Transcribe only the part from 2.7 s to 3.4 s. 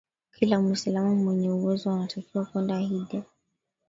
hijja